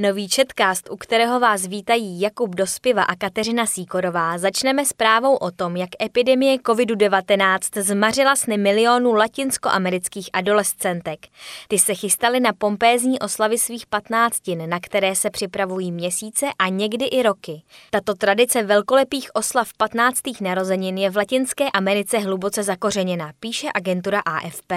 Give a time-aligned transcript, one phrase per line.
[0.00, 5.50] Nový četkást, u kterého vás vítají Jakub Dospiva a Kateřina Síkorová, začneme s právou o
[5.50, 11.26] tom, jak epidemie COVID-19 zmařila sny milionů latinskoamerických adolescentek.
[11.68, 17.04] Ty se chystaly na pompézní oslavy svých patnáctin, na které se připravují měsíce a někdy
[17.04, 17.62] i roky.
[17.90, 20.20] Tato tradice velkolepých oslav 15.
[20.40, 24.72] narozenin je v Latinské Americe hluboce zakořeněna, píše agentura AFP.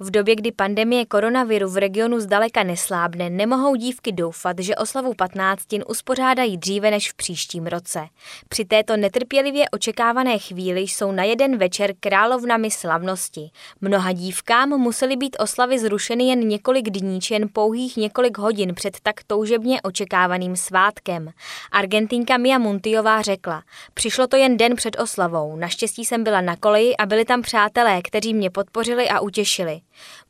[0.00, 5.14] V době, kdy pandemie koronaviru v regionu zdaleka neslábne, nemohou dívky doufat, očekávat, že oslavu
[5.14, 8.08] patnáctin uspořádají dříve než v příštím roce.
[8.48, 13.50] Při této netrpělivě očekávané chvíli jsou na jeden večer královnami slavnosti.
[13.80, 19.00] Mnoha dívkám musely být oslavy zrušeny jen několik dní či jen pouhých několik hodin před
[19.02, 21.30] tak toužebně očekávaným svátkem.
[21.72, 23.62] Argentinka Mia Muntiová řekla,
[23.94, 28.02] přišlo to jen den před oslavou, naštěstí jsem byla na koleji a byli tam přátelé,
[28.02, 29.80] kteří mě podpořili a utěšili.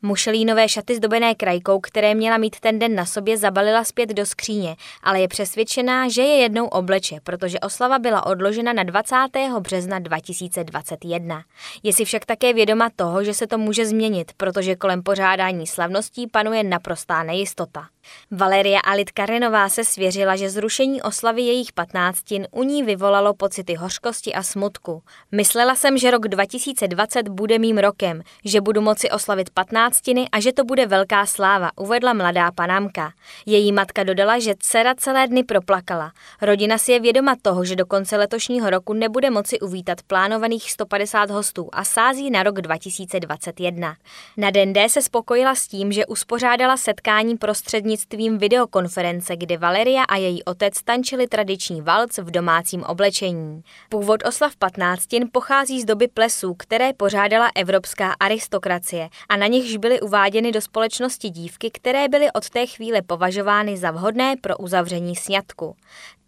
[0.01, 4.75] Mušelínové šaty zdobené krajkou, které měla mít ten den na sobě, zabalila zpět do skříně,
[5.03, 9.15] ale je přesvědčená, že je jednou obleče, protože oslava byla odložena na 20.
[9.59, 11.43] března 2021.
[11.83, 16.27] Je si však také vědoma toho, že se to může změnit, protože kolem pořádání slavností
[16.27, 17.87] panuje naprostá nejistota.
[18.31, 24.43] Valeria Alit-Karenová se svěřila, že zrušení oslavy jejich patnáctin u ní vyvolalo pocity hořkosti a
[24.43, 25.03] smutku.
[25.31, 30.53] Myslela jsem, že rok 2020 bude mým rokem, že budu moci oslavit patnáctiny a že
[30.53, 33.11] to bude velká sláva, uvedla mladá panámka.
[33.45, 36.11] Její matka dodala, že dcera celé dny proplakala.
[36.41, 41.29] Rodina si je vědoma toho, že do konce letošního roku nebude moci uvítat plánovaných 150
[41.29, 43.95] hostů a sází na rok 2021.
[44.37, 50.03] Na den D se spokojila s tím, že uspořádala setkání prostřední prostřednictvím videokonference, kdy Valeria
[50.03, 53.61] a její otec tančili tradiční valc v domácím oblečení.
[53.89, 60.01] Původ oslav 15 pochází z doby plesů, které pořádala evropská aristokracie a na nichž byly
[60.01, 65.75] uváděny do společnosti dívky, které byly od té chvíle považovány za vhodné pro uzavření sňatku.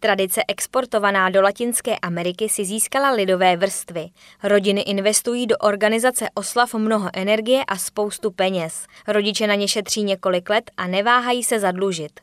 [0.02, 4.08] Tradice exportovaná do Latinské Ameriky si získala lidové vrstvy.
[4.42, 8.86] Rodiny investují do organizace oslav mnoho energie a spoustu peněz.
[9.08, 12.20] Rodiče na ně šetří několik let a neváhají se zadlužit.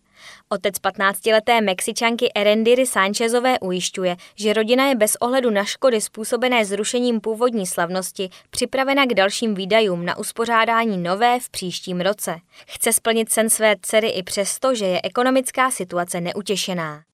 [0.49, 7.21] Otec 15-leté Mexičanky Erendiry Sánchezové ujišťuje, že rodina je bez ohledu na škody způsobené zrušením
[7.21, 12.38] původní slavnosti připravena k dalším výdajům na uspořádání nové v příštím roce.
[12.67, 17.06] Chce splnit sen své dcery i přesto, že je ekonomická situace neutěšená.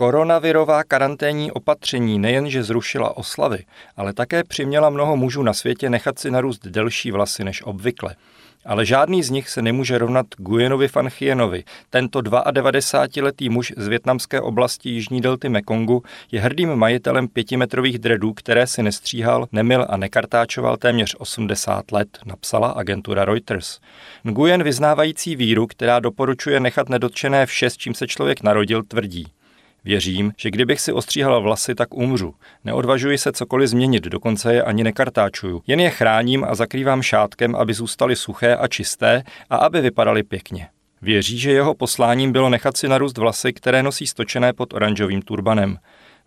[0.00, 3.64] Koronavirová karanténní opatření nejenže zrušila oslavy,
[3.96, 8.16] ale také přiměla mnoho mužů na světě nechat si narůst delší vlasy než obvykle.
[8.64, 11.64] Ale žádný z nich se nemůže rovnat Guyenovi van Chienovi.
[11.90, 18.66] Tento 92-letý muž z větnamské oblasti jižní delty Mekongu je hrdým majitelem pětimetrových dredů, které
[18.66, 23.78] si nestříhal, nemil a nekartáčoval téměř 80 let, napsala agentura Reuters.
[24.24, 29.26] Nguyen vyznávající víru, která doporučuje nechat nedotčené vše, s čím se člověk narodil, tvrdí.
[29.84, 32.34] Věřím, že kdybych si ostříhala vlasy, tak umřu.
[32.64, 35.62] Neodvažuji se cokoliv změnit, dokonce je ani nekartáčuju.
[35.66, 40.68] Jen je chráním a zakrývám šátkem, aby zůstaly suché a čisté a aby vypadaly pěkně.
[41.02, 45.78] Věří, že jeho posláním bylo nechat si narůst vlasy, které nosí stočené pod oranžovým turbanem.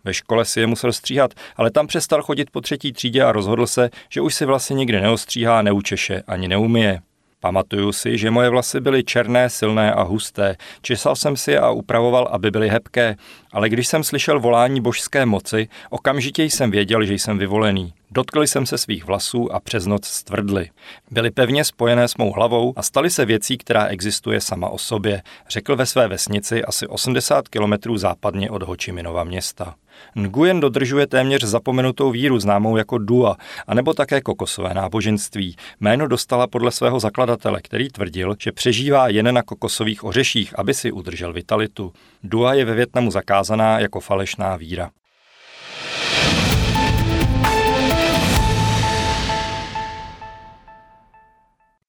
[0.04, 3.66] Ve škole si je musel stříhat, ale tam přestal chodit po třetí třídě a rozhodl
[3.66, 7.00] se, že už si vlasy nikdy neostříhá, neučeše ani neumije.
[7.44, 10.56] Pamatuju si, že moje vlasy byly černé, silné a husté.
[10.82, 13.16] Česal jsem si je a upravoval, aby byly hebké,
[13.52, 17.92] ale když jsem slyšel volání božské moci, okamžitě jsem věděl, že jsem vyvolený.
[18.14, 20.70] Dotkli jsem se svých vlasů a přes noc stvrdli.
[21.10, 25.22] Byly pevně spojené s mou hlavou a staly se věcí, která existuje sama o sobě,
[25.48, 29.74] řekl ve své vesnici asi 80 kilometrů západně od Hočiminova města.
[30.16, 33.36] Nguyen dodržuje téměř zapomenutou víru známou jako Dua,
[33.66, 35.56] anebo také kokosové náboženství.
[35.80, 40.92] Jméno dostala podle svého zakladatele, který tvrdil, že přežívá jen na kokosových ořeších, aby si
[40.92, 41.92] udržel vitalitu.
[42.22, 44.90] Dua je ve Větnamu zakázaná jako falešná víra.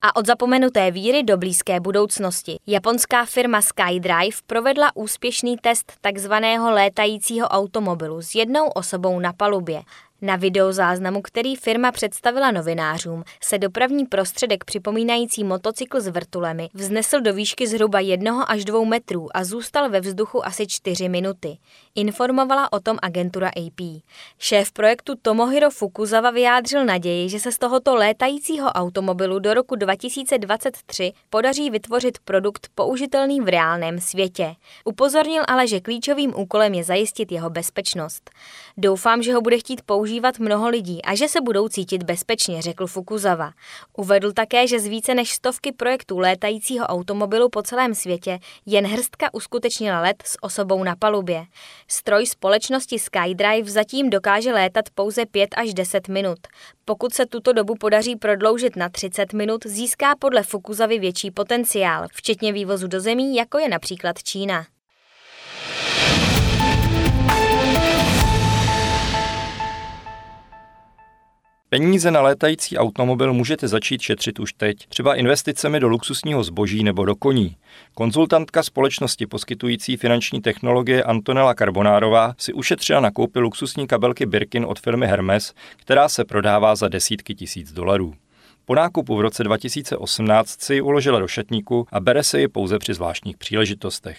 [0.06, 2.58] A od zapomenuté víry do blízké budoucnosti.
[2.68, 9.82] Japonská firma SkyDrive provedla úspěšný test takzvaného létajícího automobilu s jednou osobou na palubě.
[10.22, 17.34] Na videozáznamu, který firma představila novinářům, se dopravní prostředek připomínající motocykl s vrtulemi vznesl do
[17.34, 21.58] výšky zhruba jednoho až dvou metrů a zůstal ve vzduchu asi čtyři minuty.
[21.96, 24.02] Informovala o tom agentura AP.
[24.40, 31.12] Šéf projektu Tomohiro Fukuzawa vyjádřil naději, že se z tohoto létajícího automobilu do roku 2023
[31.30, 34.56] podaří vytvořit produkt použitelný v reálném světě.
[34.86, 38.30] Upozornil ale, že klíčovým úkolem je zajistit jeho bezpečnost.
[38.78, 42.62] Doufám, že ho bude chtít použít používat mnoho lidí a že se budou cítit bezpečně,
[42.62, 43.52] řekl Fukuzawa.
[43.98, 49.34] Uvedl také, že z více než stovky projektů létajícího automobilu po celém světě jen hrstka
[49.34, 51.46] uskutečnila let s osobou na palubě.
[51.88, 56.40] Stroj společnosti SkyDrive zatím dokáže létat pouze 5 až 10 minut.
[56.86, 62.54] Pokud se tuto dobu podaří prodloužit na 30 minut, získá podle Fukuzavy větší potenciál, včetně
[62.54, 64.75] vývozu do zemí, jako je například Čína.
[71.76, 77.06] Peníze na létající automobil můžete začít šetřit už teď, třeba investicemi do luxusního zboží nebo
[77.06, 77.56] do koní.
[77.94, 84.80] Konzultantka společnosti poskytující finanční technologie Antonella Carbonárová si ušetřila na koupi luxusní kabelky Birkin od
[84.80, 88.14] firmy Hermes, která se prodává za desítky tisíc dolarů.
[88.66, 92.80] Po nákupu v roce 2018 si ji uložila do šatníku a bere se ji pouze
[92.80, 94.18] při zvláštních příležitostech.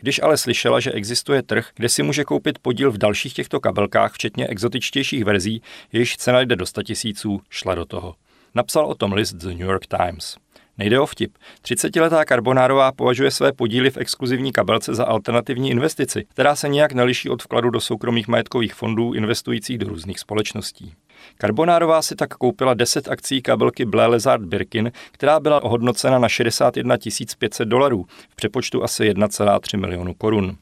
[0.00, 4.12] Když ale slyšela, že existuje trh, kde si může koupit podíl v dalších těchto kabelkách,
[4.12, 8.14] včetně exotičtějších verzí, jejichž cena jde do 100 tisíců, šla do toho.
[8.54, 10.36] Napsal o tom list The New York Times.
[10.78, 11.38] Nejde o vtip.
[11.62, 17.30] 30-letá Carbonárová považuje své podíly v exkluzivní kabelce za alternativní investici, která se nijak neliší
[17.30, 20.92] od vkladu do soukromých majetkových fondů investujících do různých společností.
[21.38, 26.96] Carbonárová si tak koupila 10 akcí kabelky Blé Lezard Birkin, která byla ohodnocena na 61
[27.38, 30.56] 500 dolarů, v přepočtu asi 1,3 milionu korun.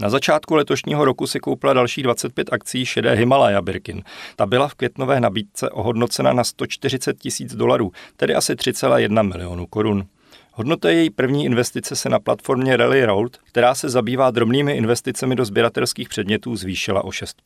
[0.00, 4.02] Na začátku letošního roku si koupila další 25 akcí šedé Himalaya Birkin.
[4.36, 10.06] Ta byla v květnové nabídce ohodnocena na 140 tisíc dolarů, tedy asi 3,1 milionu korun.
[10.52, 15.44] Hodnota její první investice se na platformě Rally Road, která se zabývá drobnými investicemi do
[15.44, 17.42] sběratelských předmětů, zvýšila o 6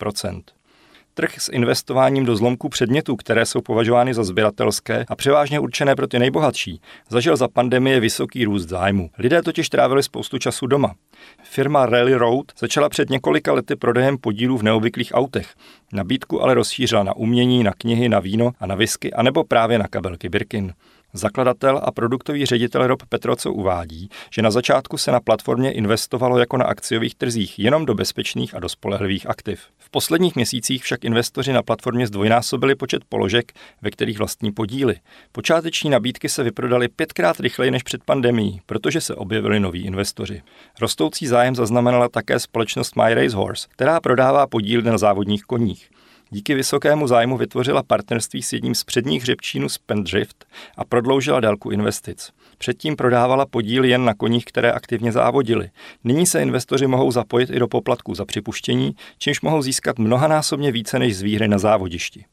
[1.20, 6.06] Trh s investováním do zlomků předmětů, které jsou považovány za sběratelské a převážně určené pro
[6.06, 9.10] ty nejbohatší, zažil za pandemie vysoký růst zájmu.
[9.18, 10.94] Lidé totiž trávili spoustu času doma.
[11.42, 15.54] Firma Rally Road začala před několika lety prodejem podílů v neobvyklých autech.
[15.92, 19.88] Nabídku ale rozšířila na umění, na knihy, na víno a na whisky, anebo právě na
[19.88, 20.72] kabelky Birkin.
[21.12, 26.56] Zakladatel a produktový ředitel Rob Petroco uvádí, že na začátku se na platformě investovalo jako
[26.56, 29.60] na akciových trzích jenom do bezpečných a do spolehlivých aktiv.
[29.78, 33.52] V posledních měsících však investoři na platformě zdvojnásobili počet položek,
[33.82, 34.96] ve kterých vlastní podíly.
[35.32, 40.42] Počáteční nabídky se vyprodaly pětkrát rychleji než před pandemí, protože se objevili noví investoři.
[40.80, 45.90] Rostoucí zájem zaznamenala také společnost My Race Horse, která prodává podíly na závodních koních.
[46.32, 50.46] Díky vysokému zájmu vytvořila partnerství s jedním z předních hřebčínů Spendrift
[50.76, 52.32] a prodloužila délku investic.
[52.58, 55.70] Předtím prodávala podíly jen na koních, které aktivně závodily.
[56.04, 60.98] Nyní se investoři mohou zapojit i do poplatků za připuštění, čímž mohou získat mnohanásobně více
[60.98, 62.24] než z výhry na závodišti.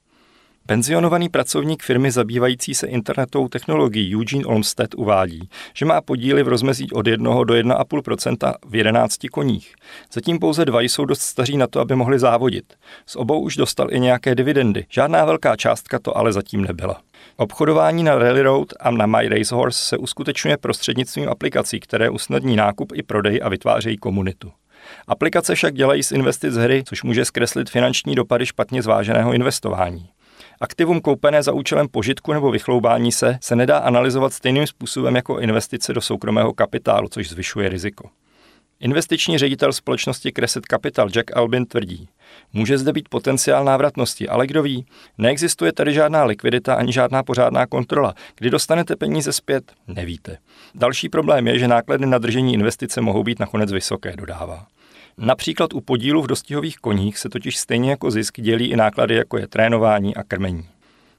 [0.67, 6.91] Penzionovaný pracovník firmy zabývající se internetovou technologií Eugene Olmsted uvádí, že má podíly v rozmezí
[6.91, 9.75] od 1 do 1,5% v 11 koních.
[10.13, 12.73] Zatím pouze dva jsou dost staří na to, aby mohli závodit.
[13.05, 14.85] S obou už dostal i nějaké dividendy.
[14.89, 17.01] Žádná velká částka to ale zatím nebyla.
[17.37, 22.91] Obchodování na Rally Road a na My Racehorse se uskutečňuje prostřednictvím aplikací, které usnadní nákup
[22.95, 24.51] i prodej a vytvářejí komunitu.
[25.07, 30.09] Aplikace však dělají z investic hry, což může zkreslit finanční dopady špatně zváženého investování.
[30.61, 35.93] Aktivum koupené za účelem požitku nebo vychloubání se se nedá analyzovat stejným způsobem jako investice
[35.93, 38.09] do soukromého kapitálu, což zvyšuje riziko.
[38.79, 42.09] Investiční ředitel společnosti Crescent Capital Jack Albin tvrdí,
[42.53, 44.85] může zde být potenciál návratnosti, ale kdo ví,
[45.17, 48.13] neexistuje tady žádná likvidita ani žádná pořádná kontrola.
[48.35, 50.37] Kdy dostanete peníze zpět, nevíte.
[50.75, 54.67] Další problém je, že náklady na držení investice mohou být nakonec vysoké, dodává.
[55.19, 59.37] Například u podílu v dostihových koních se totiž stejně jako zisk dělí i náklady, jako
[59.37, 60.65] je trénování a krmení.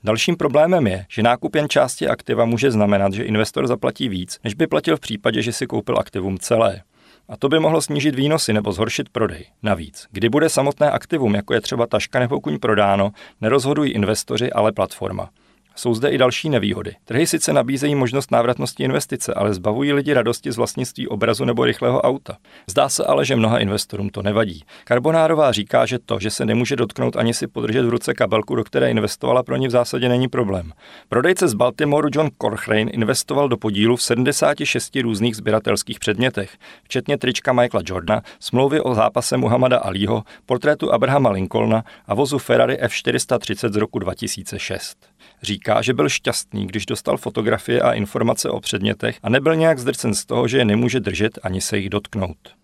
[0.04, 4.54] Dalším problémem je, že nákup jen části aktiva může znamenat, že investor zaplatí víc, než
[4.54, 6.82] by platil v případě, že si koupil aktivum celé.
[7.28, 9.44] A to by mohlo snížit výnosy nebo zhoršit prodej.
[9.62, 14.72] Navíc, kdy bude samotné aktivum, jako je třeba taška nebo kuň prodáno, nerozhodují investoři, ale
[14.72, 15.30] platforma.
[15.78, 16.94] Jsou zde i další nevýhody.
[17.04, 22.00] Trhy sice nabízejí možnost návratnosti investice, ale zbavují lidi radosti z vlastnictví obrazu nebo rychlého
[22.00, 22.36] auta.
[22.66, 24.62] Zdá se ale, že mnoha investorům to nevadí.
[24.84, 28.64] Karbonárová říká, že to, že se nemůže dotknout ani si podržet v ruce kabelku, do
[28.64, 30.72] které investovala, pro ní v zásadě není problém.
[31.08, 36.50] Prodejce z Baltimoreu John Corchrane investoval do podílu v 76 různých sběratelských předmětech,
[36.82, 42.78] včetně trička Michaela Jordana, smlouvy o zápase Muhammada Aliho, portrétu Abrahama Lincolna a vozu Ferrari
[42.82, 44.98] F430 z roku 2006.
[45.42, 50.14] Říká, že byl šťastný, když dostal fotografie a informace o předmětech a nebyl nějak zdrcen
[50.14, 52.58] z toho, že je nemůže držet ani se jich dotknout.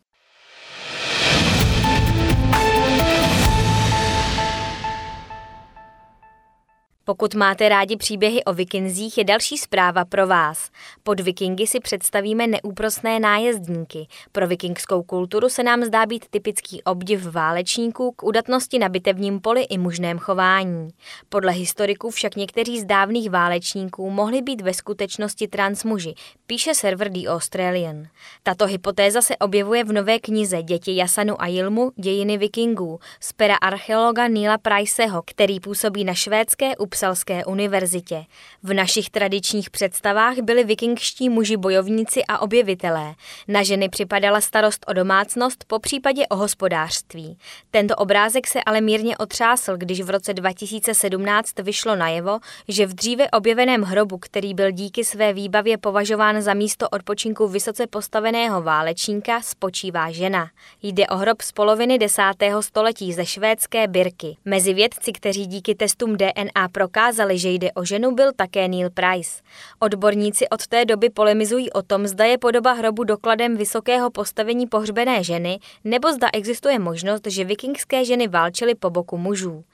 [7.07, 10.71] Pokud máte rádi příběhy o vikinzích, je další zpráva pro vás.
[11.03, 14.07] Pod vikingy si představíme neúprosné nájezdníky.
[14.33, 19.63] Pro vikingskou kulturu se nám zdá být typický obdiv válečníků k udatnosti na bitevním poli
[19.63, 20.89] i mužném chování.
[21.29, 26.15] Podle historiků však někteří z dávných válečníků mohli být ve skutečnosti transmuži,
[26.47, 28.07] píše server The Australian.
[28.43, 33.57] Tato hypotéza se objevuje v nové knize Děti Jasanu a Jilmu dějiny vikingů z pera
[33.57, 38.25] archeologa Nila Priceho, který působí na švédské Upsalské univerzitě.
[38.63, 43.15] V našich tradičních představách byli vikingští muži bojovníci a objevitelé.
[43.49, 47.39] Na ženy připadala starost o domácnost, po případě o hospodářství.
[47.71, 53.31] Tento obrázek se ale mírně otřásl, když v roce 2017 vyšlo najevo, že v dříve
[53.31, 60.11] objeveném hrobu, který byl díky své výbavě považován za místo odpočinku vysoce postaveného válečníka, spočívá
[60.11, 60.51] žena.
[60.83, 64.37] Jde o hrob z poloviny desátého století ze švédské Birky.
[64.45, 69.43] Mezi vědci, kteří díky testům DNA prokázali, že jde o ženu, byl také Neil Price.
[69.81, 75.25] Odborníci od té doby polemizují o tom, zda je podoba hrobu dokladem vysokého postavení pohřbené
[75.25, 79.65] ženy, nebo zda existuje možnost, že vikingské ženy válčily po boku mužů.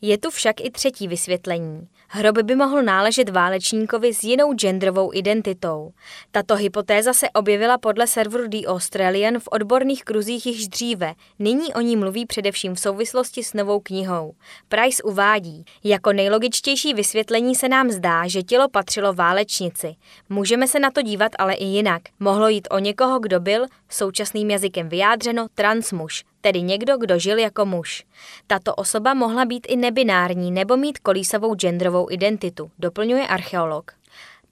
[0.00, 1.88] Je tu však i třetí vysvětlení.
[2.14, 5.92] Hrob by mohl náležet válečníkovi s jinou genderovou identitou.
[6.30, 11.14] Tato hypotéza se objevila podle serveru The Australian v odborných kruzích již dříve.
[11.38, 14.34] Nyní o ní mluví především v souvislosti s novou knihou.
[14.68, 19.94] Price uvádí, jako nejlogičtější vysvětlení se nám zdá, že tělo patřilo válečnici.
[20.28, 22.02] Můžeme se na to dívat ale i jinak.
[22.20, 27.66] Mohlo jít o někoho, kdo byl, současným jazykem vyjádřeno, transmuž, tedy někdo, kdo žil jako
[27.66, 28.04] muž.
[28.46, 33.92] Tato osoba mohla být i nebinární nebo mít kolísavou genderovou identitu, doplňuje archeolog.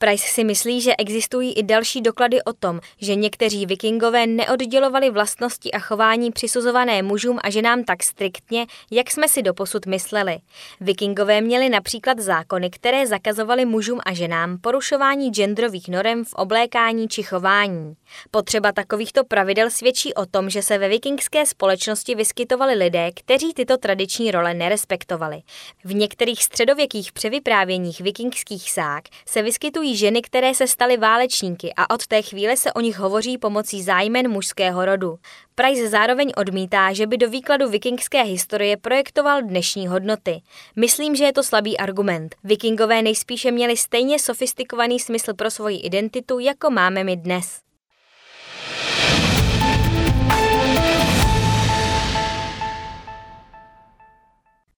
[0.02, 5.72] Price si myslí, že existují i další doklady o tom, že někteří vikingové neoddělovali vlastnosti
[5.72, 10.38] a chování přisuzované mužům a ženám tak striktně, jak jsme si doposud mysleli.
[10.80, 17.22] Vikingové měli například zákony, které zakazovaly mužům a ženám porušování genderových norem v oblékání či
[17.22, 17.94] chování.
[18.30, 23.76] Potřeba takovýchto pravidel svědčí o tom, že se ve vikingské společnosti vyskytovali lidé, kteří tyto
[23.76, 25.42] tradiční role nerespektovali.
[25.84, 32.06] V některých středověkých převyprávěních vikingských sák se vyskytují ženy, které se staly válečníky a od
[32.06, 35.18] té chvíle se o nich hovoří pomocí zájmen mužského rodu.
[35.54, 40.42] Price zároveň odmítá, že by do výkladu vikingské historie projektoval dnešní hodnoty.
[40.76, 42.36] Myslím, že je to slabý argument.
[42.44, 47.69] Vikingové nejspíše měli stejně sofistikovaný smysl pro svoji identitu, jako máme my dnes.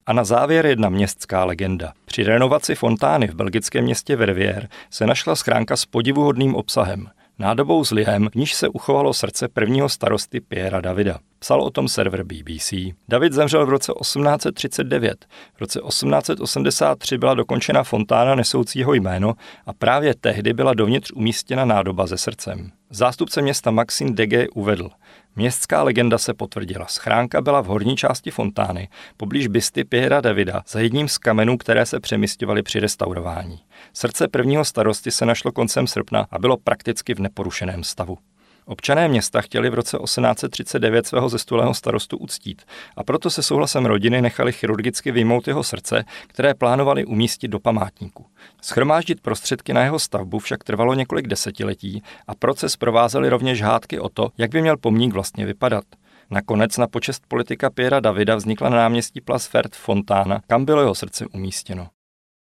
[0.06, 1.92] A na závěr jedna městská legenda.
[2.04, 7.08] Při renovaci fontány v belgickém městě Verviers se našla schránka s podivuhodným obsahem.
[7.38, 11.18] Nádobou s lihem, v níž se uchovalo srdce prvního starosty Piera Davida.
[11.38, 12.74] Psal o tom server BBC.
[13.08, 15.26] David zemřel v roce 1839.
[15.54, 19.34] V roce 1883 byla dokončena fontána nesoucího jméno
[19.66, 22.70] a právě tehdy byla dovnitř umístěna nádoba se srdcem.
[22.90, 24.90] Zástupce města Maxim Dege uvedl,
[25.36, 26.86] Městská legenda se potvrdila.
[26.86, 31.86] Schránka byla v horní části fontány, poblíž bysty Piera Davida, za jedním z kamenů, které
[31.86, 33.60] se přemysťovaly při restaurování.
[33.92, 38.18] Srdce prvního starosti se našlo koncem srpna a bylo prakticky v neporušeném stavu.
[38.66, 42.62] Občané města chtěli v roce 1839 svého zestulého starostu uctít
[42.96, 48.26] a proto se souhlasem rodiny nechali chirurgicky vyjmout jeho srdce, které plánovali umístit do památníku.
[48.62, 54.08] Schromáždit prostředky na jeho stavbu však trvalo několik desetiletí a proces provázely rovněž hádky o
[54.08, 55.84] to, jak by měl pomník vlastně vypadat.
[56.30, 60.94] Nakonec na počest politika Piera Davida vznikla na náměstí Place Fert Fontána, kam bylo jeho
[60.94, 61.88] srdce umístěno.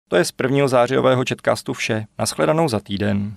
[0.10, 2.06] To je z prvního zářijového četkástu vše.
[2.20, 3.36] Naschledanou za týden.